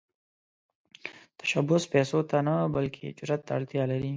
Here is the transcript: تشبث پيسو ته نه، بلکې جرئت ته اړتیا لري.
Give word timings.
تشبث 1.39 1.83
پيسو 1.93 2.19
ته 2.29 2.37
نه، 2.47 2.55
بلکې 2.75 3.03
جرئت 3.17 3.41
ته 3.47 3.51
اړتیا 3.57 3.83
لري. 3.91 4.09